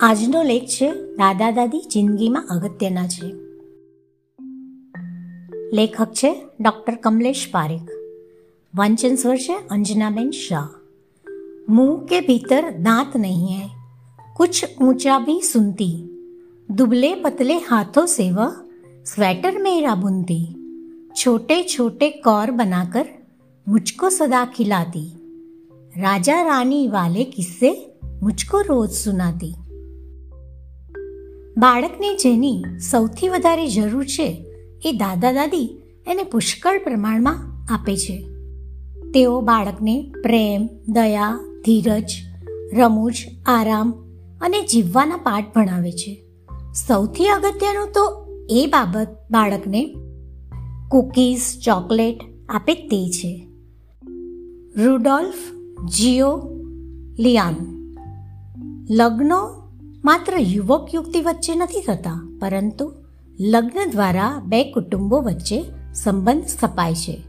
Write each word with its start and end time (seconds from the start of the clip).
આજનો 0.00 0.42
લેખ 0.42 0.68
છે 0.68 0.88
દાદા 1.18 1.50
દાદી 1.50 1.82
જિંદગીમાં 1.90 2.50
અગત્યના 2.50 3.06
છે 3.06 3.28
લેખક 5.72 6.00
છે 6.12 6.30
ડૉક્ટર 6.60 6.96
કમલેશ 6.96 7.44
પારેખ 7.50 7.94
વાંચન 8.74 9.14
સ્વર 9.14 9.38
છે 9.38 9.56
અંજનાબેન 9.70 10.30
શાહ 10.40 10.68
मुंह 11.68 12.04
के 12.08 12.20
भीतर 12.20 12.70
दांत 12.80 13.16
नहीं 13.16 13.48
है 13.48 13.68
कुछ 14.36 14.64
ऊंचा 14.82 15.18
भी 15.18 15.40
सुनती 15.42 15.88
दुबले 16.68 17.14
पतले 17.14 17.54
हाथों 17.54 18.06
से 18.06 18.30
वह 18.30 18.52
स्वेटर 19.06 19.58
मेरा 19.58 19.94
बुनती 19.94 20.40
छोटे 21.16 21.62
छोटे 21.64 22.10
कौर 22.24 22.50
बनाकर 22.50 23.06
मुझको 23.66 24.10
सदा 24.10 24.44
खिलाती 24.44 25.06
राजा 25.94 26.40
रानी 26.42 26.86
वाले 26.88 27.24
किस्से 27.24 27.70
मुझको 28.22 28.60
रोज 28.60 28.90
सुनाती 28.94 29.54
બાળકને 31.61 32.15
જેની 32.15 32.63
સૌથી 32.91 33.29
વધારે 33.29 33.67
જરૂર 33.67 34.05
છે 34.05 34.45
એ 34.85 34.91
દાદા 34.91 35.31
દાદી 35.31 35.81
એને 36.07 36.23
પુષ્કળ 36.23 36.83
પ્રમાણમાં 36.83 37.35
આપે 37.73 37.97
છે. 37.97 38.27
તેઓ 39.13 39.41
બાળકને 39.41 40.11
પ્રેમ, 40.23 40.69
દયા, 40.87 41.39
ધીરજ, 41.65 42.11
રમૂજ, 42.73 43.13
આરામ 43.45 43.91
અને 44.41 44.61
જીવવાના 44.61 45.17
પાઠ 45.17 45.53
ભણાવે 45.55 45.91
છે. 45.91 46.25
સૌથી 46.87 47.25
અગત્યનું 47.25 47.87
તો 47.87 48.27
એ 48.49 48.65
બાબત 48.65 49.07
બાળકને 49.31 49.95
કૂકીઝ, 50.91 51.41
ચોકલેટ 51.65 52.19
આપે 52.49 52.73
તે 52.73 53.09
છે. 53.09 53.47
રુડોલ્ફ 54.75 55.35
જીઓ 55.87 56.41
લિયાન. 57.19 57.55
લગ્નો 58.89 59.60
માત્ર 60.03 60.33
યુવક 60.37 60.95
યુવતી 60.95 61.21
વચ્ચે 61.21 61.55
નથી 61.55 61.81
થતા, 61.81 62.37
પરંતુ 62.39 62.93
લગ્ન 63.39 63.89
દ્વારા 63.91 64.41
બે 64.45 64.63
કુટુંબો 64.63 65.17
વચ્ચે 65.21 65.65
સંબંધ 65.93 66.45
સ્થપાય 66.45 66.95
છે. 66.95 67.21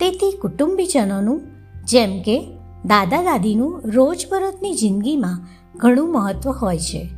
તેથી 0.00 0.38
કુટુંબીજનોનું, 0.42 1.40
જેમ 1.84 2.22
કે 2.22 2.46
દાદા 2.84 3.22
દાદીનું 3.22 3.82
રોજબરોજની 3.84 4.74
જિંદગીમાં 4.74 5.46
ઘણું 5.74 6.12
મહત્વ 6.12 6.50
હોય 6.50 6.78
છે, 6.78 7.08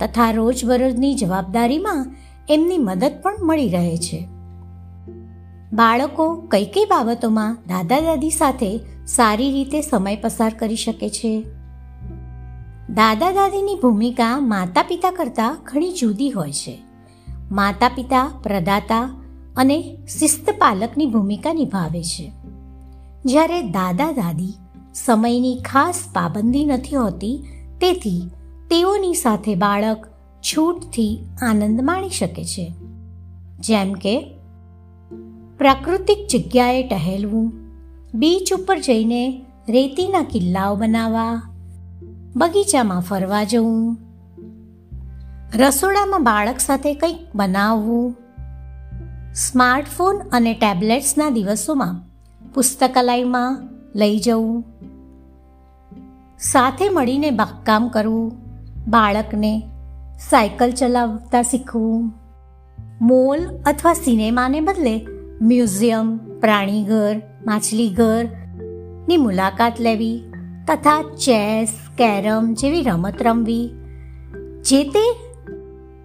તથા 0.00 0.30
રોજબરોજની 0.30 1.14
જવાબદારીમાં 1.14 2.14
એમની 2.48 2.78
મદદ 2.78 3.12
પણ 3.22 3.36
મળી 3.42 3.68
રહે 3.68 3.96
છે. 3.96 4.28
બાળકો 5.72 6.34
કઈ 6.50 6.64
કઈ 6.64 6.84
બાબતોમાં 6.84 7.58
દાદા 7.66 8.00
દાદી 8.00 8.30
સાથે 8.30 8.80
સારી 9.06 9.50
રીતે 9.50 9.80
સમય 9.80 10.16
પસાર 10.16 10.54
કરી 10.54 10.76
શકે 10.76 11.08
છે? 11.10 11.57
દાદા 12.94 13.30
દાદીની 13.30 13.74
ભૂમિકા 13.74 14.40
માતા 14.40 14.82
પિતા 14.82 15.10
કરતાં 15.10 15.58
ઘણી 15.64 15.92
જુદી 15.92 16.30
હોય 16.30 16.52
છે. 16.52 16.82
માતા 17.50 17.88
પિતા 17.88 18.30
પ્રદાતા 18.42 19.02
અને 19.56 19.96
શિસ્તપાલકની 20.18 21.06
ભૂમિકા 21.06 21.52
નિભાવે 21.52 22.02
છે. 22.02 22.32
જ્યારે 23.24 23.62
દાદા 23.62 24.12
દાદી 24.12 24.54
સમયની 24.94 25.62
ખાસ 25.64 26.04
પાબંદી 26.12 26.64
નથી 26.64 26.96
હોતી, 26.96 27.44
તેથી 27.80 28.30
તેઓની 28.70 29.14
સાથે 29.14 29.54
બાળક 29.54 30.06
છૂટથી 30.40 31.18
આનંદ 31.42 31.80
માણી 31.80 32.10
શકે 32.10 32.44
છે. 32.44 32.74
જેમ 33.60 33.92
કે, 33.92 34.34
પ્રાકૃતિક 35.58 36.18
જગ્યાએ 36.30 36.82
ટહેલવું, 36.82 37.52
બીચ 38.14 38.52
ઉપર 38.52 38.78
જઈને 38.78 39.40
રેતીના 39.68 40.22
કિલ્લાઓ 40.22 40.76
બનાવવા 40.76 41.54
બગીચામાં 42.38 43.00
ફરવા 43.00 43.44
જવું. 43.44 43.98
રસોડામાં 45.54 46.24
બાળક 46.24 46.58
સાથે 46.58 46.94
કંઈક 46.94 47.16
બનાવવું. 47.34 48.16
સ્માર્ટફોન 49.34 50.18
અને 50.32 50.54
ટેબ્લેટ્સના 50.54 51.30
દિવસોમાં 51.30 52.00
પુસ્તકાલયમાં 52.54 53.68
લઈ 53.96 54.18
જવું. 54.18 54.64
સાથે 56.38 56.88
મળીને 56.88 57.30
બાગકામ 57.30 57.88
કરવું. 57.88 58.32
બાળકને 58.88 59.62
સાયકલ 60.30 60.70
ચલાવતા 60.70 61.42
શીખવું. 61.42 62.12
મોલ 63.00 63.40
અથવા 63.66 63.92
સિનેમાને 63.92 64.60
બદલે 64.60 65.06
મ્યુઝિયમ, 65.42 66.16
પ્રાણીઘર 66.16 67.16
માછલીઘરની 67.46 69.16
મુલાકાત 69.16 69.80
લેવી 69.80 70.22
તથા 70.68 71.02
ચેસ 71.02 71.68
કેરમ 71.98 72.52
જેવી 72.52 72.82
રમત 72.82 73.22
રમવી, 73.22 73.70
જે 74.62 74.84
તે 74.84 75.12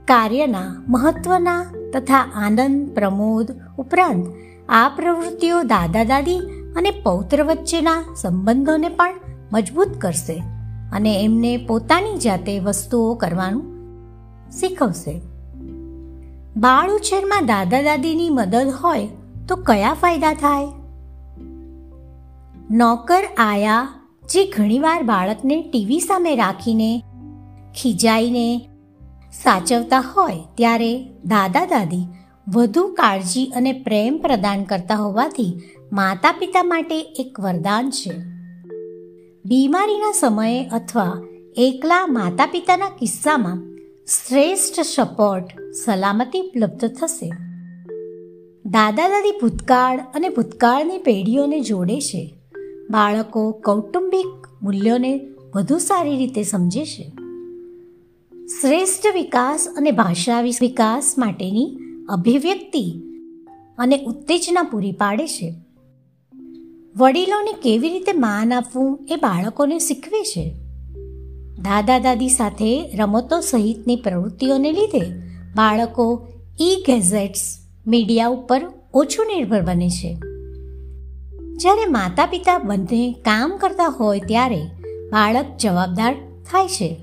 કાર્યના 0.06 0.84
મહત્વના 0.88 1.66
તથા 1.94 2.32
આનંદ 2.36 2.90
પ્રમોદ 2.96 3.52
ઉપરાંત 3.78 4.26
આ 4.70 4.90
પ્રવૃત્તિઓ 4.90 5.64
દાદા 5.64 6.04
દાદી 6.04 6.40
અને 6.76 6.92
પૌત્ર 6.92 7.44
વચ્ચેના 7.44 8.16
સંબંધોને 8.16 8.90
પણ 8.90 9.14
મજબૂત 9.54 9.88
કરશે 10.02 10.44
અને 10.94 11.24
એમને 11.24 11.58
પોતાની 11.58 12.18
જાતે 12.18 12.60
વસ્તુઓ 12.60 13.16
કરવાનું 13.16 13.64
શીખવશે. 14.52 15.22
બાળ 16.58 16.92
ઉછેરમાં 16.92 17.46
દાદા 17.46 17.82
દાદીની 17.82 18.30
મદદ 18.30 18.74
હોય 18.84 19.10
તો 19.48 19.56
કયા 19.56 19.94
ફાયદા 19.94 20.34
થાય? 20.34 20.66
નોકર 22.72 23.24
આયા 23.38 23.88
જે 24.30 24.46
ઘણીવાર 24.46 25.04
બાળકને 25.04 25.62
ટીવી 25.62 26.00
સામે 26.00 26.36
રાખીને, 26.36 27.04
ખીજાઈને 27.82 28.70
સાચવતા 29.44 30.00
હોય 30.00 30.38
ત્યારે 30.56 31.04
દાદા 31.26 31.66
દાદી 31.66 32.06
વધુ 32.54 32.88
કાળજી 32.88 33.52
અને 33.56 33.72
પ્રેમ 33.72 34.18
પ્રદાન 34.18 34.64
કરતા 34.64 34.96
હોવાથી 34.96 35.62
માતા 35.94 36.32
પિતા 36.32 36.64
માટે 36.64 37.02
એક 37.02 37.40
વરદાન 37.40 37.90
છે. 37.90 38.12
બીમારીના 39.46 40.14
સમયે 40.20 40.66
અથવા 40.66 41.22
એકલા 41.58 42.08
માતા 42.08 42.46
પિતાના 42.46 42.90
કિસ્સામાં 42.90 43.58
શ્રેષ્ઠ 44.06 44.80
સપોર્ટ, 44.80 45.74
સલામતી 45.86 46.40
ઉપલબ્ધ 46.40 46.86
થશે. 46.86 47.30
દાદા 48.66 49.08
દાદી 49.08 49.32
ભૂતકાળ 49.42 50.00
અને 50.16 50.30
ભૂતકાળની 50.30 50.98
પેઢીઓને 50.98 51.60
જોડે 51.60 52.00
છે. 52.02 52.43
બાળકો 52.90 53.52
કૌટુંબિક 53.52 54.48
મૂલ્યોને 54.64 55.22
વધુ 55.56 55.78
સારી 55.78 56.18
રીતે 56.18 56.44
સમજે 56.44 56.86
છે. 56.86 57.12
શ્રેષ્ઠ 58.62 59.14
વિકાસ 59.14 59.68
અને 59.78 59.92
ભાષા 59.92 60.42
વિકાસ 60.42 61.16
માટેની 61.18 61.78
અભિવ્યક્તિ 62.10 63.02
અને 63.78 64.04
ઉત્તેજના 64.06 64.64
પૂરી 64.64 64.92
પાડે 64.92 65.28
છે. 65.28 65.54
વડીલોને 66.96 67.54
કેવી 67.54 67.90
રીતે 67.90 68.14
માન 68.14 68.54
આપવું 68.54 69.00
એ 69.12 69.16
બાળકોને 69.16 69.80
શીખવે 69.80 70.24
છે. 70.24 70.56
દાદા 71.62 72.00
દાદી 72.00 72.30
સાથે 72.30 72.92
રમતો 72.98 73.42
સહિતની 73.42 73.96
પ્રવૃત્તિઓને 73.96 74.72
લીધે 74.72 75.12
બાળકો 75.56 76.28
ઈ 76.62 76.84
ગેઝેટ્સ 76.88 77.58
મીડિયા 77.88 78.28
ઉપર 78.28 78.62
ઓછું 78.94 79.26
નિર્ભર 79.26 79.62
બને 79.62 79.90
છે. 79.90 80.33
જ્યારે 81.64 81.86
માતા 81.86 82.26
પિતા 82.26 82.58
બંને 82.58 83.12
કામ 83.12 83.58
કરતા 83.58 83.88
હોય 83.88 84.20
ત્યારે 84.20 84.62
બાળક 85.12 85.46
જવાબદાર 85.60 86.16
થાય 86.52 86.68
છે. 86.68 86.98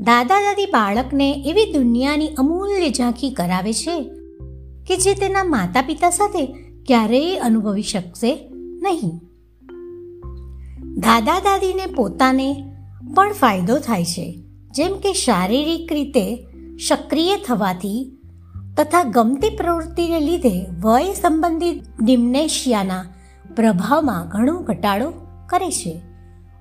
દાદા 0.00 0.40
દાદી 0.40 0.66
બાળકને 0.66 1.44
એવી 1.46 1.72
દુનિયાની 1.72 2.28
અમૂલ્ય 2.28 2.90
ઝાંખી 2.90 3.30
કરાવે 3.30 3.72
છે 3.72 4.04
કે 4.86 4.96
જે 4.96 5.14
તેના 5.14 5.44
માતા 5.44 5.82
પિતા 5.82 6.10
સાથે 6.10 6.46
ક્યારેય 6.86 7.38
અનુભવી 7.38 7.82
શકશે 7.82 8.50
નહીં. 8.82 9.10
દાદા 10.94 11.40
દાદીને 11.40 11.86
પોતાને 11.86 12.64
પણ 13.16 13.32
ફાયદો 13.32 13.78
થાય 13.78 14.04
છે. 14.04 14.42
જેમ 14.70 14.98
કે 14.98 15.12
શારીરિક 15.12 15.92
રીતે 15.92 16.46
સક્રિય 16.88 17.36
થવાથી 17.36 18.12
તથા 18.76 19.02
ગમતી 19.02 19.56
પ્રવૃત્તિને 19.56 20.20
લીધે 20.20 20.66
વય 20.84 21.12
સંબંધિત 21.12 21.82
ડિમ્નેશિયાના 22.02 23.04
પ્રભાવમાં 23.56 24.28
ઘણો 24.28 24.60
ઘટાડો 24.60 25.12
કરે 25.46 25.70
છે. 25.70 26.02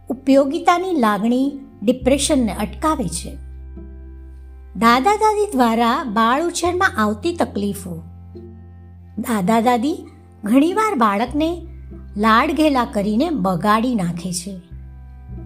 ઉપયોગિતાની 0.10 1.00
લાગણી 1.00 1.60
ડિપ્રેશનને 1.84 2.54
અટકાવે 2.54 3.08
છે. 3.08 3.36
દાદા 4.76 5.16
દાદી 5.16 5.52
દ્વારા 5.52 6.04
બાળ 6.04 6.44
ઉછેરમાં 6.44 6.92
આવતી 6.98 7.36
તકલીફો. 7.36 8.04
દાદા 9.20 9.62
દાદી 9.62 10.06
ઘણીવાર 10.44 10.96
બાળકને 10.96 11.68
લાડઘેલા 12.18 12.86
કરીને 12.86 13.30
બગાડી 13.30 13.96
નાખે 13.96 14.32
છે. 14.32 14.62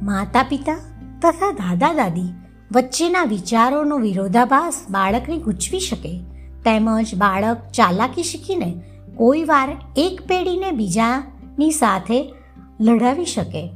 માતા 0.03 0.43
પિતા 0.43 0.75
તથા 1.21 1.51
દાદા 1.51 1.93
દાદી 1.93 2.33
વચ્ચેના 2.75 3.23
વિચારોનો 3.23 3.97
વિરોધાભાસ 3.97 4.85
બાળકને 4.89 5.37
ગૂંચવી 5.37 5.79
શકે. 5.79 6.19
તેમજ 6.65 7.15
બાળક 7.15 7.57
ચાલાકી 7.73 8.23
શીખીને 8.23 8.81
કોઈ 9.15 9.43
વાર 9.43 9.77
એક 9.95 10.21
પેઢીને 10.27 10.71
બીજા 10.71 11.34
ની 11.59 11.71
સાથે 11.71 12.33
લડાવી 12.81 13.25
શકે. 13.25 13.69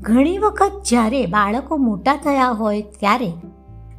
ઘણી 0.00 0.38
વખત 0.38 0.72
જ્યારે 0.88 1.26
બાળકો 1.26 1.76
મોટા 1.76 2.16
થયા 2.16 2.50
હોય 2.50 2.82
ત્યારે 3.00 3.32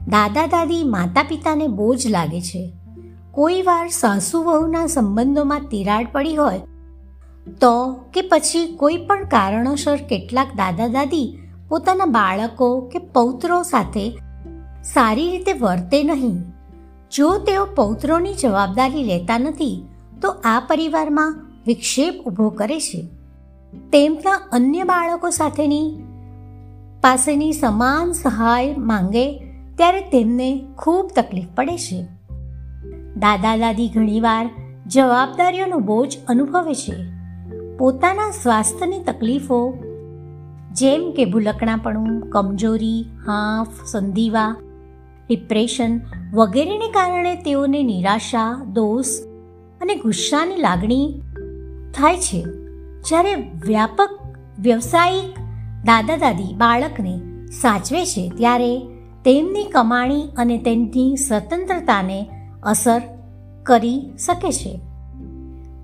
દાદા 0.07 0.45
દાદી 0.45 0.83
માતા 0.83 1.23
પિતાને 1.23 1.67
બોજ 1.67 2.07
લાગે 2.07 2.41
છે. 2.41 2.71
કોઈ 3.31 3.61
વાર 3.61 3.87
સાસુ 3.87 4.43
વહુના 4.43 4.85
સંબંધોમાં 4.87 5.59
તિરાડ 5.59 6.07
પડી 6.11 6.35
હોય 6.35 6.61
તો 7.61 7.93
કે 8.13 8.21
પછી 8.21 8.75
કોઈ 8.75 8.97
પણ 8.97 9.23
કારણોસર 9.23 9.95
કેટલાક 9.95 10.47
દાદા 10.55 10.87
દાદી 10.87 11.37
પોતાના 11.69 12.05
બાળકો 12.05 12.81
કે 12.81 12.99
પૌત્રો 12.99 13.63
સાથે 13.63 14.17
સારી 14.83 15.31
રીતે 15.31 15.53
વર્તે 15.53 16.03
નહીં. 16.03 16.43
જો 17.11 17.37
તેઓ 17.37 17.65
પૌત્રોની 17.65 18.33
જવાબદારી 18.33 19.03
લેતા 19.03 19.37
નથી, 19.37 19.85
તો 20.21 20.29
આ 20.29 20.59
પરિવારમાં 20.59 21.35
વિક્ષેપ 21.67 22.23
ઊભો 22.25 22.49
કરે 22.49 22.79
છે. 22.79 23.07
તેમના 23.91 24.49
અન્ય 24.51 24.83
બાળકો 24.83 25.29
સાથેની 25.29 26.03
પાસેની 27.01 27.53
સમાન 27.53 28.11
સહાય 28.11 28.75
માંગે 28.77 29.43
ત્યારે 29.77 30.01
તેમને 30.01 30.65
ખૂબ 30.77 31.09
તકલીફ 31.15 31.45
પડે 31.55 31.77
છે. 31.77 32.01
દાદા 33.15 33.57
દાદી 33.57 33.87
ઘણીવાર 33.87 34.49
જવાબદારીઓનો 34.87 35.79
બોજ 35.79 36.17
અનુભવે 36.27 36.73
છે. 36.73 37.15
પોતાના 37.77 38.31
સ્વાસ્થ્યની 38.31 38.99
તકલીફો, 38.99 39.73
જેમ 40.71 41.11
કે 41.11 41.25
ભૂલકણાપણું, 41.25 42.29
કમજોરી, 42.29 43.01
હાંફ, 43.01 43.85
સંધિવા, 43.85 44.55
ડિપ્રેશન 45.27 46.01
વગેરેને 46.33 46.87
કારણે 46.87 47.35
તેઓને 47.35 47.83
નિરાશા, 47.83 48.65
દોષ 48.73 49.05
અને 49.81 49.95
ગુસ્સાની 49.95 50.55
લાગણી 50.55 51.21
થાય 51.95 52.17
છે. 52.17 52.45
જ્યારે 53.07 53.35
વ્યાપક 53.65 54.09
વ્યવસાયિક 54.59 55.39
દાદા 55.85 56.17
દાદી 56.17 56.53
બાળકને 56.53 57.21
સાચવે 57.61 58.05
છે, 58.05 58.31
ત્યારે 58.37 58.79
તેમની 59.25 59.63
કમાણી 59.63 60.29
અને 60.37 60.57
તેમની 60.57 61.17
સ્વતંત્રતાને 61.17 62.29
અસર 62.63 63.01
કરી 63.63 64.01
શકે 64.27 64.51
છે. 64.51 64.81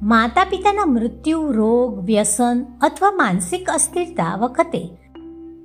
માતા 0.02 0.44
પિતાના 0.44 0.86
મૃત્યુ, 0.86 1.52
રોગ, 1.52 2.06
વ્યસન 2.06 2.66
અથવા 2.82 3.12
માનસિક 3.12 3.70
અસ્થિરતા 3.70 4.36
વખતે 4.36 4.90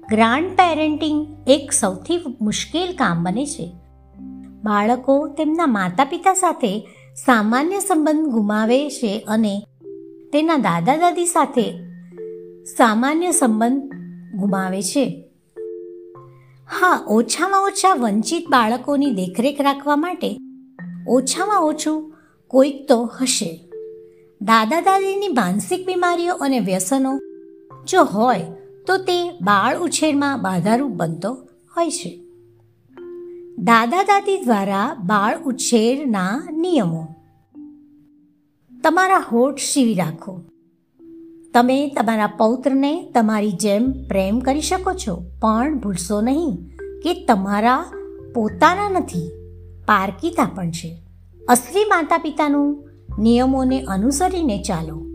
ગ્રાન્ડ 0.08 0.49
પેરેન્ટિંગ 0.49 1.26
એક 1.46 1.72
સૌથી 1.72 2.25
મુશ્કેલ 2.40 2.92
કામ 2.92 3.25
બને 3.25 3.46
છે. 3.46 3.72
બાળકો 4.64 5.28
તેમના 5.28 5.66
માતા 5.66 6.04
પિતા 6.04 6.34
સાથે 6.34 6.88
સામાન્ય 7.16 7.81
સંબંધ 7.81 8.28
ગુમાવે 8.28 8.88
છે 8.90 9.25
અને 9.28 9.62
તેના 10.32 10.56
દાદા 10.56 10.96
દાદી 10.96 11.26
સાથે 11.26 11.78
સામાન્ય 12.64 13.32
સંબંધ 13.32 13.94
ગુમાવે 14.34 14.82
છે. 14.82 15.25
હા, 16.81 17.05
ઓછામાં 17.08 17.62
ઓછા 17.62 17.94
વંચિત 17.94 18.49
બાળકોની 18.49 19.11
દેખરેખ 19.11 19.61
રાખવા 19.61 19.96
માટે 19.96 20.37
ઓછામાં 21.08 21.62
ઓછું 21.62 22.14
કોઈક 22.49 22.88
તો 22.88 23.11
હશે. 23.20 23.64
દાદા 24.43 24.81
દાદીની 24.81 25.28
માનસિક 25.28 25.87
બીમારીઓ 25.87 26.34
અને 26.34 26.61
વ્યસનો 26.61 27.19
જો 27.88 28.05
હોય, 28.05 28.40
તો 28.87 28.96
તે 28.96 29.31
બાળ 29.31 29.78
ઉછેરમાં 29.78 30.43
બાધારૂપ 30.43 30.90
બનતો 30.90 31.49
હોય 31.76 31.90
છે. 31.90 32.20
દાદા 33.58 34.02
દાદી 34.02 34.44
દ્વારા 34.44 34.96
બાળ 35.05 35.43
ઉછેરના 35.44 36.49
નિયમો 36.52 37.15
તમારા 38.87 39.19
હોઠ 39.19 39.59
સીવી 39.59 39.94
રાખો. 39.94 40.41
તમે 41.55 41.88
તમારા 41.88 42.27
પૌત્રને 42.27 43.11
તમારી 43.15 43.53
જેમ 43.53 43.93
પ્રેમ 44.09 44.38
કરી 44.38 44.61
શકો 44.61 44.93
છો, 44.93 45.25
પણ 45.43 45.79
ભૂલશો 45.79 46.21
નહીં 46.21 46.56
કે 47.03 47.25
તમારા 47.25 47.85
પોતાના 48.35 48.88
નથી, 48.88 49.31
પારકીતા 49.87 50.44
પણ 50.55 50.71
છે. 50.71 51.03
અસલી 51.49 51.85
માતા 51.85 52.19
પિતાનું 52.19 52.88
નિયમોને 53.19 53.81
અનુસરીને 53.81 54.62
ચાલો. 54.62 55.06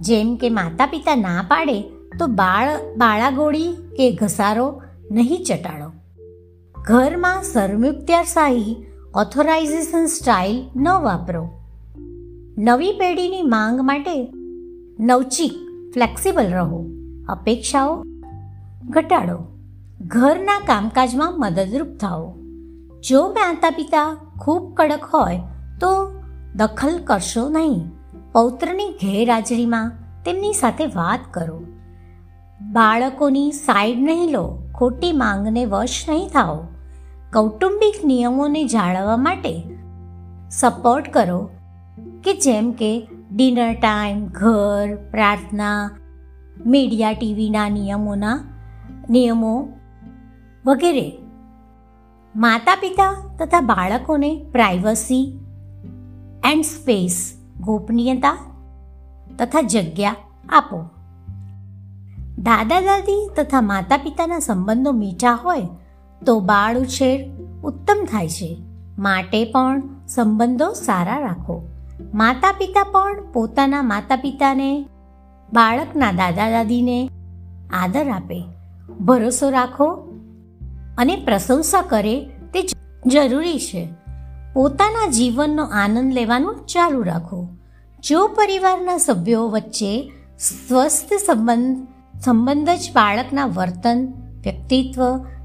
જેમ 0.00 0.36
કે 0.36 0.50
માતા 0.50 0.86
પિતા 0.86 1.14
ના 1.14 1.44
પાડે, 1.48 1.80
તો 2.18 2.26
બાળ, 2.26 2.94
બાળાગોળી 2.96 3.72
કે 3.96 4.12
ઘસારો 4.12 4.82
નહીં 5.10 5.44
ચટાડો. 5.44 5.92
ઘરમાં 6.82 7.42
સરમુક્ત્યારશાહી 7.42 8.76
ઓથોરાઇઝેશન 9.14 10.06
સ્ટાઇલ 10.06 10.68
ન 10.76 10.88
વાપરો. 10.88 11.48
નવી 12.60 12.92
પેઢીની 12.92 13.42
માંગ 13.42 13.80
માટે 13.80 14.32
નવચીક 15.00 15.52
ફ્લેક્સિબલ 15.94 16.52
રહો. 16.52 16.86
અપેક્ષાઓ? 17.28 18.04
ઘટાડો. 18.84 19.38
ઘરના 20.00 20.60
કામકાજમાં 20.66 21.40
મદદરૂપ 21.40 21.88
થાઓ. 22.00 22.34
જો 23.08 23.28
માતા 23.28 23.70
પિતા 23.70 24.16
ખૂબ 24.40 24.74
કડક 24.74 25.04
હોય, 25.04 25.40
તો 25.80 26.12
દખલ 26.56 26.98
કરશો 26.98 27.48
નહીં. 27.48 27.90
પૌત્રની 28.32 28.88
ગેરહાજરીમાં 28.88 29.92
તેમની 30.24 30.52
સાથે 30.52 30.86
વાત 30.86 31.20
કરો. 31.30 31.60
બાળકોની 32.72 33.52
સાઈડ 33.52 33.98
નહીં 33.98 34.30
લો, 34.30 34.58
ખોટી 34.74 35.12
માંગને 35.12 35.64
વશ 35.64 36.04
નહીં 36.08 36.28
થાઓ. 36.28 36.56
કૌટુંબિક 37.32 38.04
નિયમોને 38.04 38.64
જાળવવા 38.64 39.16
માટે 39.16 39.62
સપોર્ટ 40.50 41.12
કરો. 41.12 41.50
કે 42.24 42.34
જેમ 42.34 42.72
કે 42.72 43.08
ડિનર 43.32 43.74
ટાઈમ, 43.74 44.26
ઘર, 44.26 44.96
પ્રાર્થના, 45.10 45.90
મીડિયા, 46.66 47.12
ટીવીના 47.12 47.68
નિયમોના 47.68 48.44
નિયમો 49.10 49.68
વગેરે. 50.66 51.12
માતા 52.36 52.74
પિતા 52.74 53.36
તથા 53.38 53.60
બાળકોને 53.60 54.46
પ્રાઇવસી 54.52 55.40
એન્ડ 56.44 56.64
સ્પેસ 56.64 57.34
ગોપનીયતા 57.60 58.38
તથા 59.38 59.60
જગ્યા 59.60 60.16
આપો. 60.48 60.90
દાદા 62.38 62.80
દાદી 62.80 63.30
તથા 63.36 63.60
માતા 63.60 63.96
પિતાના 63.96 64.38
સંબંધો 64.38 64.92
મીઠા 64.92 65.32
હોય 65.34 65.68
તો 66.26 66.40
બાળ 66.40 66.78
ઉછેર 66.78 67.30
ઉત્તમ 67.64 68.04
થાય 68.10 68.28
છે. 68.28 68.62
માટે 68.98 69.44
પણ 69.44 69.82
સંબંધો 70.08 70.72
સારા 70.72 71.18
રાખો. 71.18 71.68
માતા 72.00 72.52
પિતા 72.52 72.82
પણ 72.82 73.32
પોતાના 73.32 73.82
માતા 73.82 74.16
પિતાને 74.16 74.86
બાળકના 75.52 76.12
દાદા 76.12 76.50
દાદીને 76.50 77.10
આદર 77.72 78.10
આપે, 78.10 78.42
ભરોસો 79.00 79.50
રાખો 79.50 79.84
અને 80.98 81.16
પ્રશંસા 81.16 81.82
કરે 81.82 82.20
તે 82.24 82.62
જરૂરી 83.06 83.58
છે. 83.58 83.88
પોતાના 84.54 85.10
જીવનનો 85.10 85.64
આનંદ 85.64 86.12
લેવાનું 86.12 86.66
ચાલુ 86.66 87.02
રાખો. 87.02 87.48
જો 88.00 88.26
પરિવારના 88.28 88.98
સભ્યો 88.98 89.48
વચ્ચે 89.48 90.12
સ્વસ્થ 90.38 91.12
સંબંધ 91.12 91.86
સંબંધ 92.20 92.68
જ 92.68 92.90
બાળકના 92.94 93.46
વર્તન, 93.46 94.12
વ્યક્તિત્વ, 94.40 95.02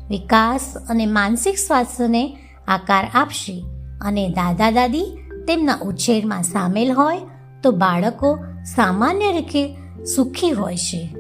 વિકાસ 0.10 0.74
અને 0.90 1.06
માનસિક 1.06 1.58
સ્વાસ્થ્યને 1.58 2.38
આકાર 2.68 3.12
આપશે 3.14 3.64
અને 4.02 4.30
દાદા 4.30 4.72
દાદી 4.72 5.18
તેમના 5.48 5.80
ઉછેરમાં 5.82 6.44
સામેલ 6.44 6.94
હોય 6.94 7.22
તો 7.64 7.72
બાળકો 7.72 8.38
સામાન્ય 8.66 9.32
રીતે 9.32 9.76
સુખી 10.06 10.52
હોય 10.52 10.78
છે. 10.78 11.16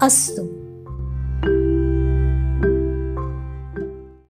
અસ્તુ. 0.00 0.57